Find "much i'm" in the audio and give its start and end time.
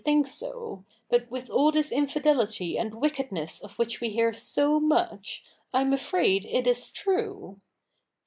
4.79-5.93